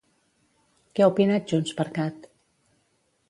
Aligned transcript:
Què 0.95 1.03
ha 1.05 1.09
opinat 1.11 1.53
JxCat? 1.53 2.27